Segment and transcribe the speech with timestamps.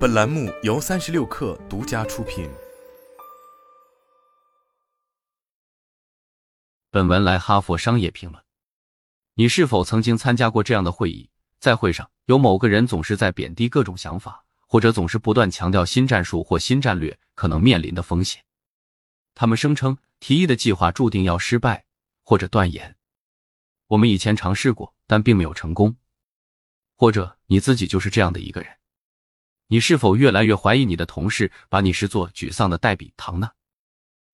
[0.00, 2.48] 本栏目由三十六氪独家出品。
[6.90, 8.42] 本文来哈佛商业评论。
[9.34, 11.28] 你是否曾经参加过这样的会议？
[11.58, 18.42] 在会上，有某个人总是在贬低各种想法，或者总是不断强调新战术或新战略可能面临的风险。
[19.34, 21.84] 他们声称提议的计划注定要失败，
[22.22, 22.96] 或者断言
[23.88, 25.94] 我们以前尝试过，但并没有成功。
[26.96, 28.79] 或者你自己就是这样的一个人。
[29.72, 33.50] 你是否越来越怀疑你的同事把你视作沮丧的代笔糖呢？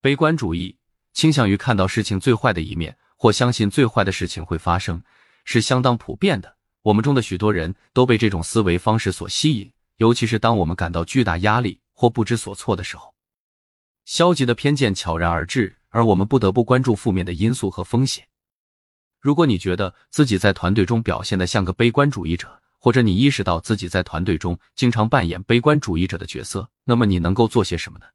[0.00, 0.78] 悲观主义
[1.12, 5.02] 倾向于看到事情最坏的一面，或相信最坏的事情会发生，
[5.44, 6.56] 是相当普遍的。
[6.80, 13.14] 我们中的许多人都被这种思维方式所吸引，尤其是当我们感到巨大压力或不知所措的时候。
[14.06, 18.26] 消极的偏见悄然而至，而我们不得不关注负面的因素和风险。
[19.20, 28.06] 如果你觉得自己在团队中表现的像个悲观主义者，或者你意识到自己在团队中经常扮演悲观主义者的角色，那么你能够做些什么呢？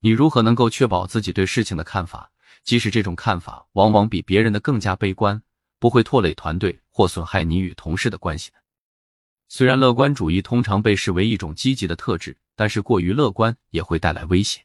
[0.00, 2.30] 你如何能够确保自己对事情的看法，
[2.64, 5.42] 即使这种看法往往比别人的更加悲观，
[5.78, 8.58] 不会拖累团队或损害你与同事的关系呢？
[9.48, 14.64] 虽然乐观主义通常被视为一种积极的特质，但是过于乐观也会带来危险，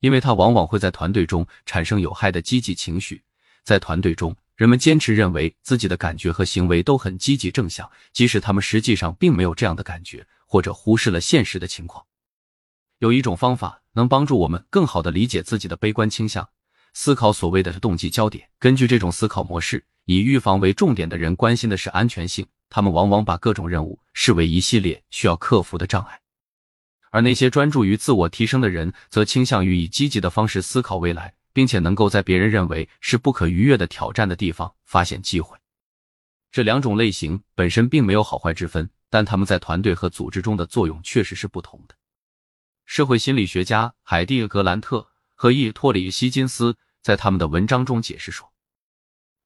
[0.00, 3.22] 因为它往往会在团队中产生有害的积极情绪，
[3.62, 4.34] 在团队中。
[4.56, 12.06] 人们坚持认为自己的感觉和行为都很积极正向，即使他们实际上并没有这样的感觉，或者忽视了现实的情况。
[12.98, 16.48] 有一种方法能帮助我们更好的理解自己的悲观倾向，
[16.92, 18.48] 思考所谓的动机焦点。
[18.60, 26.20] 根据这种思考模式，以预防为重点的人关心的是安全性，他们往往把各种任务视为一系列需要克服的障碍，
[27.10, 31.34] 而那些专注于自我提升的人则倾向于以积极的方式思考未来。
[31.54, 35.56] 并且能够在别人认为是不可逾越的挑战的地方发现机会。
[36.50, 41.94] 这两种类型本身并没有好坏之分，但他们在团队和组织中的作用确实是不同的。
[42.84, 48.52] 社会心理学家海蒂·格兰特和伊托里希金斯在他们的文章中解释说，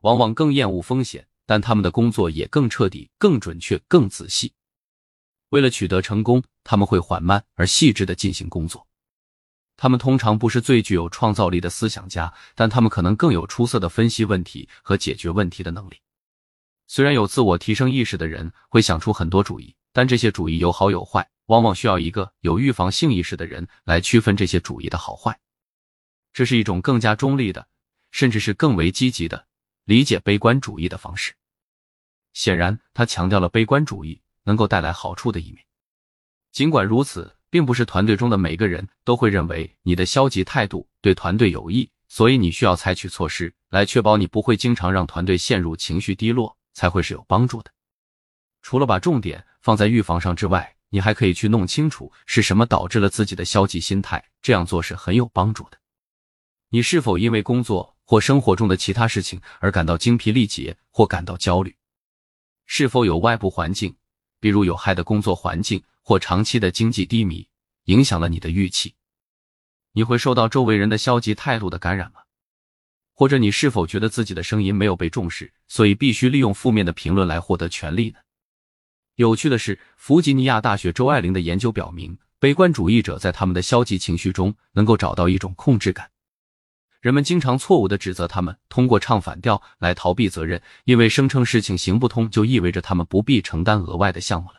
[0.00, 4.54] 往往更厌恶风险，但他们的工作也更彻底、更准确、更仔细。
[5.50, 8.87] 为了取得成功，他们会缓慢而细致的进行工作。
[9.80, 16.02] 他们通常不是最具有创造力的思想家，但他们可能更有出色的分析问题和解决问题的能力。
[16.88, 25.38] 虽然有自我提升意识的人会想出很多主意，但这些主意有好有坏，往往需要一个有预防性意识的人来区分这些主意的好坏。
[26.32, 27.68] 这是一种更加中立的，
[28.10, 29.46] 甚至是更为积极的
[29.84, 31.32] 理解悲观主义的方式。
[32.32, 35.64] 显然，他强调了悲观主义能够带来好处的一面。
[36.50, 37.37] 尽管如此。
[37.50, 47.70] 并不是团队中的每个人都会认为你的消极态度对团队有益，所以你需要采取措施来确保你不会经常让团队陷入情绪低落，才会是有帮助的。
[48.60, 55.78] 除了把重点放在预防上之外，你还可以去弄清楚是什么导致了自己的消极心态，这样做是很有帮助的。
[56.70, 61.74] 你是否因为工作或生活中的其他事情而感到精疲力竭或感到焦虑？
[62.66, 63.96] 是否有外部环境，
[64.40, 65.82] 比如有害的工作环境？
[66.08, 67.46] 或长期的经济低迷
[67.84, 68.94] 影响了你的预期，
[69.92, 72.20] 你会受到周围人的消极态度的感染吗？
[73.12, 78.20] 或者你是否觉得自己的声音没有被重视，所以必须利用负面的评论来获得权利呢？
[79.16, 86.10] 有趣的是，弗吉尼亚大学周爱玲的研究表明，悲观主义者在他们的消极情绪中能够找到一种控制感。
[87.02, 94.57] 人们经常错误的指责他们，通过唱反调来逃避责任，因为声称事情行不通就意味着他们不必承担额外的项目了。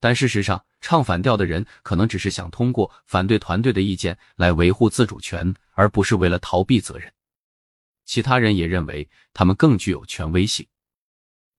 [0.00, 7.12] 但事实上，唱反调的人可能只是想通过反对团队的意见来维护自主权，而不是为了逃避责任。
[8.06, 10.66] 其他人也认为他们更具有权威性，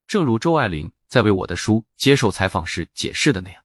[0.07, 3.63] 正如周爱玲在为我的书接受采访时解释的那样。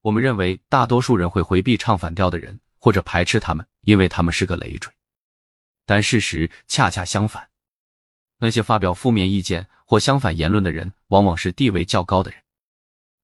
[0.00, 4.92] 我们认为大多数人会回避唱反调的人，或者排斥他们，因为他们是个累赘。
[5.84, 7.50] 但事实恰恰相反，
[8.38, 12.41] 那些发表负面意见或相反言论的人，往往是地位较高的人。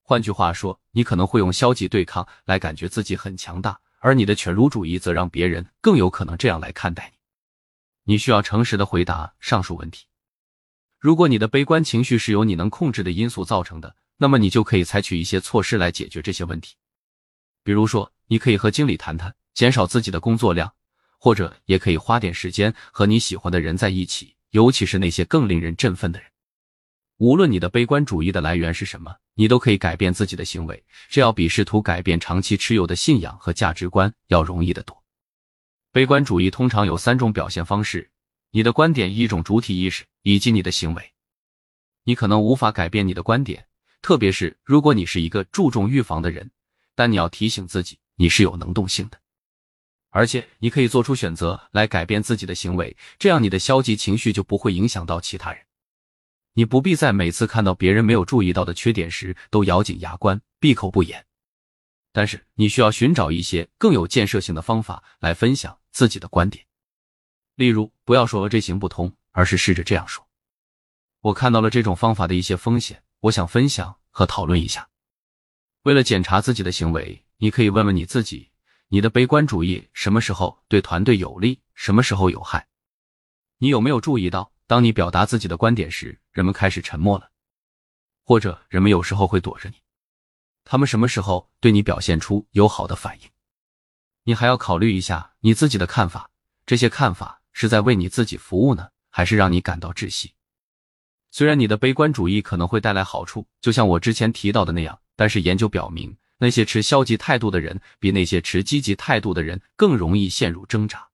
[0.09, 8.15] 换句话说，你可能会用消极对抗来感觉自己很强大，而你的犬儒主义则让别人更有可能这样来看待你。
[8.15, 10.07] 你需要诚实的回答上述问题。
[10.99, 16.77] 如果你的悲观情绪是由你能控制的因素造成的，那么你就可以采取一些措施来解决这些问题。
[17.63, 20.73] 比如说，你可以和经理谈谈，减少自己的工作量，
[21.19, 26.31] 或者也可以花点时间和你喜欢的人在一起，尤其是那些更令人振奋的人。
[27.19, 35.03] 无论你的悲观主义的来源是什么，你都可以改变自己的行为，这要比试图改变长期持有的信仰和价值观要容易得多。
[35.91, 38.09] 悲观主义通常有三种表现方式：
[38.53, 41.13] 你的观点、一种主体意识以及你的行为。
[42.05, 43.67] 你可能无法改变你的观点，
[44.01, 46.49] 特别是如果你是一个注重预防的人，
[46.95, 49.19] 但你要提醒自己，你是有能动性的，
[50.11, 55.61] 而且你可以做出选择来改变自己的行为，这样你的消极情绪就不会影响到其他人。
[56.59, 61.25] 你不必在每次看到别人没有注意到的缺点时都咬紧牙关、闭口不言。
[62.11, 66.67] 但是你需要寻找一些更有建设性的方法来分享自己的观点。
[67.55, 70.27] 例如，不要说这行不通，而是试着这样说
[71.23, 74.89] ：“我看到了这种方法的一些风险，我想分享和讨论一下。”
[75.87, 78.51] 为了检查自己的行为，你可以问问你自己：
[78.89, 82.67] 你的悲观主义什么时候对团队有利，什么时候有害？
[83.59, 84.51] 你有没有注意到？
[84.69, 87.31] 当你表达自己的观点时，人们开始沉默了，
[88.23, 89.77] 或者人们有时候会躲着你。
[90.63, 93.31] 他们什么时候对你表现出友好的反应？
[94.25, 96.31] 你还要考虑一下你自己的看法，
[96.67, 100.35] 这些看法是在为你自己服务呢，还是让你感到窒息？
[101.31, 111.09] 虽然你的悲观主义可能会带来好处，就像我之前提到的那样，但是研究表明，那些持消极态度的人比那些持积极态度的人更容易陷入挣扎。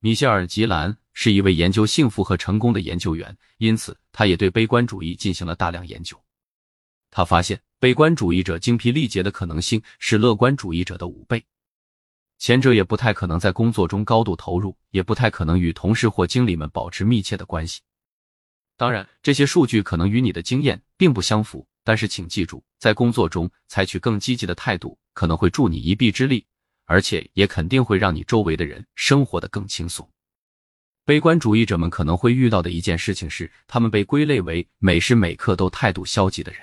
[0.00, 0.98] 米歇尔·吉兰。
[1.20, 6.16] 是一位研究幸福和成功的研究员，因此他也对悲观主义进行了大量研究。
[7.10, 11.44] 他发现，悲观主义者精疲力竭的可能性是乐观主义者的五倍。
[12.38, 17.80] 前者也不太可能在工作中高度投入，也不太可能与同事或经理们保持密切的关系。
[18.76, 26.46] 当然，这些数据可能与你的经验并不相符，但是请记住，在工作中采取更积极的态度可能会助你一臂之力，
[26.84, 30.08] 而且也肯定会让你周围的人生活的更轻松。
[31.08, 36.60] 悲观主义者们可能会遇到的一件事情是，他们被归类为每时每刻都态度消极的人。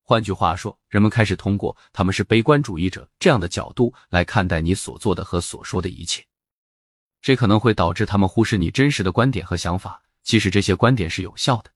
[0.00, 6.24] 换句话说，人们开始通过他们是悲观主义者这样的角度来看待你所做的和所说的一切。
[7.20, 11.70] 这可能会导致他们忽视你真实的观点和想法，即使这些观点是有效的。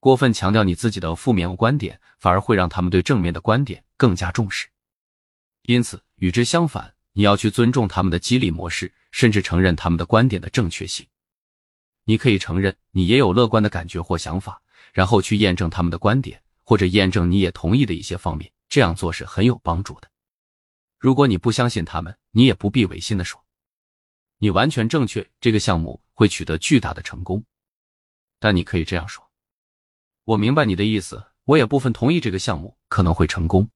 [0.00, 4.66] 过分强调你自己的负面观点，反而会让他们对正面的观点更加重视。
[5.64, 6.94] 因此，与之相反。
[7.18, 11.06] 你要去尊重他们的激励模式，甚至承认他们的观点的正确性。
[12.04, 14.62] 你可以承认你也有乐观的感觉或想法，
[14.92, 18.52] 然后去验证他们的观点，或者验证你也同意的一些方面。
[18.68, 20.10] 这样做是很有帮助的。
[20.98, 23.44] 如果你不相信他们，你也不必违心的说
[24.38, 27.44] 你完全正确，这个项目会取得巨大的成功。
[28.38, 29.28] 但你可以这样说：
[30.24, 33.70] 我明白你的意思，我也部分同意这个项目可能会成功。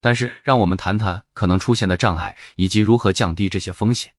[0.00, 4.14] 但是，让我们谈谈可能出现的障碍以及如何降低这些风险。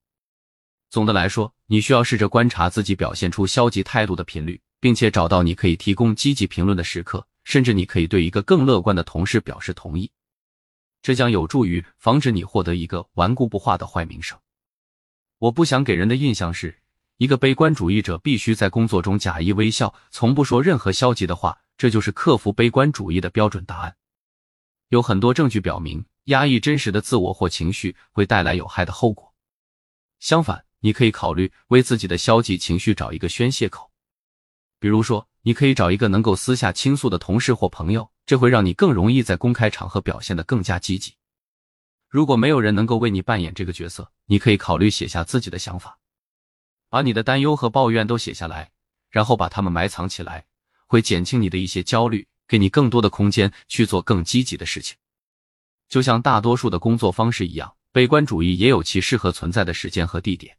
[0.90, 7.28] 总的来说，你需要试着观察自己表现出消极态度的频率，并且找到你可以提供积极评论的时刻。
[7.44, 10.12] 甚至你可以对一个更乐观的同事表示同意，
[11.04, 14.36] 这将有助于防止你获得一个顽固不化的坏名声。
[15.38, 16.76] 我不想给人的印象是
[17.18, 23.96] 一个悲观主义者必须在工作中假意微笑，从不说任何消极的话，这就是克服悲观主义的标准答案。
[24.90, 29.36] 有很多证据表明，压抑真实的自我或情绪会带来有害的后果。
[30.20, 33.90] 相反，你可以考虑为自己的消极情绪找一个宣泄口，
[34.78, 41.16] 比如说，你可以找一个能够私下倾诉的同事或朋友，这会让你更容易在公开场合表现得更加积极。
[42.08, 45.98] 如果没有人能够为你扮演这个角色，你可以考虑写下自己的想法，
[46.88, 48.70] 把你的担忧和抱怨都写下来，
[49.10, 50.46] 然后把它们埋藏起来，
[50.86, 52.28] 会减轻你的一些焦虑。
[52.48, 54.96] 给你更多的空间去做更积极的事情，
[55.90, 60.56] 就像大多数的工作方式一样，悲观主义也有其适合存在的时间和地点。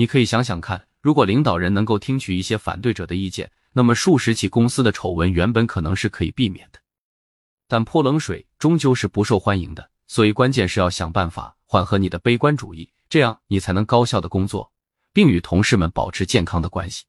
[0.00, 6.80] 你可以想想看，如果领导人能够听取一些反对者的意见，那么数十起公司的丑闻原本可能是可以避免的。
[7.68, 14.72] 但泼冷水终究是不受欢迎的，所以关键是要想办法缓和你的悲观主义，这样你才能高效的工作，
[15.12, 17.04] 并与同事们保持健康的关系。